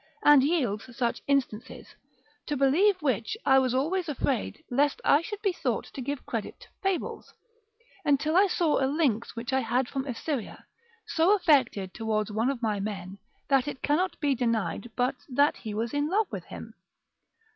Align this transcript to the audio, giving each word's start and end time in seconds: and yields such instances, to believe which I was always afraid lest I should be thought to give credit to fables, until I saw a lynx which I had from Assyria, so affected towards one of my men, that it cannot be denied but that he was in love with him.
and 0.25 0.41
yields 0.41 0.97
such 0.97 1.21
instances, 1.27 1.93
to 2.47 2.57
believe 2.57 2.99
which 3.03 3.37
I 3.45 3.59
was 3.59 3.75
always 3.75 4.09
afraid 4.09 4.63
lest 4.71 4.99
I 5.05 5.21
should 5.21 5.43
be 5.43 5.53
thought 5.53 5.85
to 5.93 6.01
give 6.01 6.25
credit 6.25 6.59
to 6.61 6.67
fables, 6.81 7.35
until 8.03 8.35
I 8.35 8.47
saw 8.47 8.83
a 8.83 8.87
lynx 8.89 9.35
which 9.35 9.53
I 9.53 9.59
had 9.59 9.87
from 9.87 10.07
Assyria, 10.07 10.65
so 11.05 11.35
affected 11.35 11.93
towards 11.93 12.31
one 12.31 12.49
of 12.49 12.63
my 12.63 12.79
men, 12.79 13.19
that 13.47 13.67
it 13.67 13.83
cannot 13.83 14.19
be 14.19 14.33
denied 14.33 14.89
but 14.95 15.17
that 15.29 15.57
he 15.57 15.75
was 15.75 15.93
in 15.93 16.09
love 16.09 16.31
with 16.31 16.45
him. 16.45 16.73